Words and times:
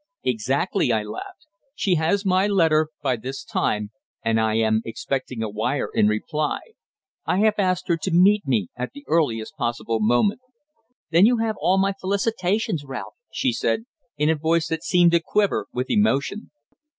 "Exactly," 0.23 0.91
I 0.91 1.03
laughed. 1.03 1.45
"She 1.75 1.93
has 1.93 2.25
my 2.25 2.47
letter 2.47 2.89
by 3.03 3.17
this 3.17 3.43
time, 3.43 3.91
and 4.25 4.41
I 4.41 4.55
am 4.55 4.81
expecting 4.83 5.43
a 5.43 5.49
wire 5.49 5.89
in 5.93 6.07
reply. 6.07 6.57
I 7.27 7.37
have 7.41 7.53
asked 7.59 7.87
her 7.87 7.97
to 7.97 8.09
meet 8.11 8.47
me 8.47 8.69
at 8.75 8.93
the 8.93 9.05
earliest 9.07 9.53
possible 9.57 9.99
moment." 9.99 10.41
"Then 11.11 11.27
you 11.27 11.37
have 11.37 11.55
all 11.59 11.77
my 11.77 11.93
felicitations, 11.93 12.83
Ralph," 12.83 13.13
she 13.31 13.53
said, 13.53 13.83
in 14.17 14.27
a 14.31 14.35
voice 14.35 14.67
that 14.69 14.83
seemed 14.83 15.11
to 15.11 15.21
quiver 15.23 15.67
with 15.71 15.87
emotion. 15.91 16.49